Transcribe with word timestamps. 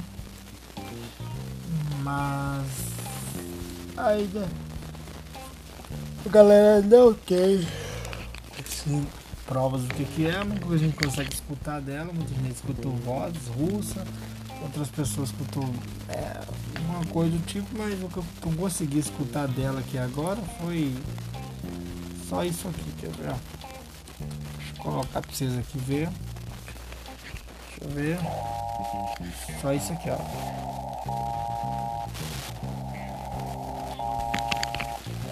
Mas 2.03 2.67
ainda 3.97 4.49
a 6.25 6.29
galera 6.29 6.81
não 6.83 7.13
tem 7.13 7.67
assim, 8.65 9.05
provas 9.47 9.83
do 9.83 9.95
que, 9.95 10.05
que 10.05 10.27
é, 10.27 10.45
mas 10.45 10.73
a 10.73 10.77
gente 10.77 10.97
consegue 10.97 11.35
escutar 11.35 11.81
dela, 11.81 12.13
muita 12.13 12.33
gente 12.35 12.55
escutou 12.55 12.93
vozes 12.93 13.49
russa, 13.49 14.07
outras 14.63 14.89
pessoas 14.89 15.31
escutou 15.31 15.69
é, 16.09 16.41
uma 16.89 17.05
coisa 17.07 17.33
do 17.33 17.47
tipo, 17.47 17.67
mas 17.77 18.01
o 18.01 18.09
que 18.09 18.19
eu 18.19 18.53
consegui 18.57 19.01
escutar 19.01 19.49
dela 19.49 19.81
aqui 19.81 19.99
agora 19.99 20.41
foi 20.61 20.95
só 22.29 22.45
isso 22.45 22.69
aqui, 22.69 22.93
quer 23.01 23.11
ver? 23.11 23.35
Deixa 24.21 24.77
eu 24.77 24.83
colocar 24.85 25.21
pra 25.21 25.33
vocês 25.33 25.59
aqui 25.59 25.79
ver. 25.79 26.09
Deixa 27.81 27.85
eu 27.85 27.91
ver. 27.91 28.19
Só 29.61 29.73
isso 29.73 29.93
aqui, 29.93 30.11
ó. 30.11 30.67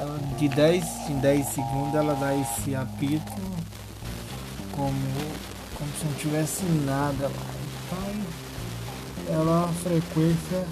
ela 0.05 0.19
de 0.39 0.49
10 0.49 0.85
em 1.11 1.19
10 1.19 1.47
segundos 1.47 1.95
ela 1.95 2.15
dá 2.15 2.35
esse 2.37 2.75
apito 2.75 3.33
como, 4.73 4.93
como 5.77 5.91
se 5.99 6.05
não 6.05 6.15
tivesse 6.15 6.65
nada 6.85 7.29
lá. 7.29 7.55
Então 9.23 9.35
ela 9.35 9.51
é 9.51 9.65
uma 9.65 9.73
frequência 9.73 10.67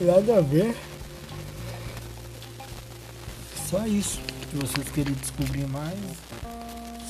nada 0.00 0.38
a 0.38 0.40
ver. 0.40 0.76
Só 3.68 3.86
isso. 3.86 4.20
Se 4.50 4.56
vocês 4.56 4.88
querem 4.90 5.12
descobrir 5.14 5.66
mais 5.66 5.98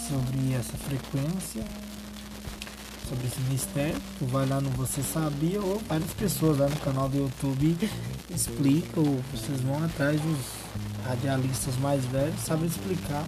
sobre 0.08 0.54
essa 0.54 0.76
frequência, 0.76 1.64
sobre 3.08 3.26
esse 3.26 3.40
mistério, 3.50 4.00
tu 4.18 4.26
vai 4.26 4.46
lá 4.46 4.60
no 4.60 4.70
Você 4.70 5.02
Sabia 5.02 5.60
ou 5.60 5.80
várias 5.88 6.10
pessoas 6.12 6.58
lá 6.58 6.68
no 6.68 6.76
canal 6.76 7.08
do 7.08 7.16
YouTube 7.16 7.78
explicam, 8.30 9.04
vocês 9.32 9.60
vão 9.62 9.82
atrás 9.82 10.20
dos 10.20 10.38
radialistas 11.06 11.76
mais 11.76 12.04
velhos, 12.06 12.38
sabem 12.40 12.66
explicar 12.66 13.24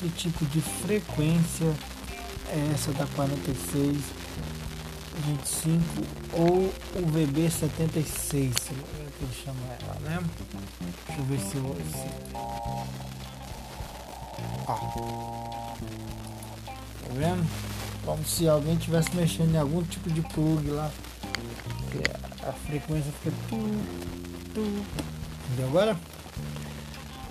que 0.00 0.08
tipo 0.10 0.44
de 0.46 0.60
frequência 0.60 1.72
é 2.48 2.70
essa 2.74 2.92
da 2.92 3.06
46 3.06 3.96
25 5.26 5.82
ou 6.32 6.72
o 6.94 7.02
VB76, 7.12 8.30
que 8.30 8.44
ele 9.24 9.34
chama 9.44 9.60
ela, 9.80 9.98
né? 10.00 10.22
Deixa 11.06 11.20
eu 11.20 11.24
ver 11.26 11.40
se 11.40 11.56
eu. 11.56 11.76
Se... 11.90 12.08
Ah. 14.66 14.78
Tá 17.04 17.14
vendo? 17.14 17.77
Como 18.08 18.24
se 18.24 18.48
alguém 18.48 18.74
tivesse 18.74 19.14
mexendo 19.14 19.54
em 19.54 19.58
algum 19.58 19.82
tipo 19.82 20.10
de 20.10 20.22
plug 20.22 20.70
lá. 20.70 20.90
A 22.42 22.52
frequência 22.52 23.12
fica 23.22 23.36
tu, 23.50 23.58
tu. 24.54 24.60
Entendeu 25.44 25.68
agora? 25.68 25.96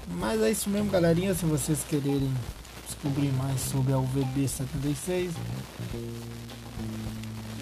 Mas 0.07 0.39
é 0.39 0.51
isso 0.51 0.69
mesmo, 0.69 0.91
galerinha. 0.91 1.33
Se 1.33 1.45
vocês 1.45 1.83
quererem 1.89 2.31
descobrir 2.85 3.31
mais 3.33 3.59
sobre 3.59 3.91
a 3.91 3.97
UVB 3.97 4.47
76, 4.47 5.31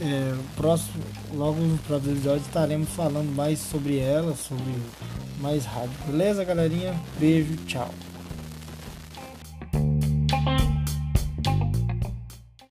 é, 0.01 0.35
próximo, 0.57 1.01
logo 1.33 1.57
no 1.57 1.77
próximo 1.77 2.11
episódio 2.11 2.41
estaremos 2.45 2.89
falando 2.89 3.33
mais 3.33 3.59
sobre 3.59 3.97
ela, 3.97 4.35
sobre 4.35 4.75
mais 5.39 5.63
rádio. 5.63 5.97
Beleza, 6.05 6.43
galerinha? 6.43 6.93
Beijo, 7.17 7.55
tchau. 7.65 7.89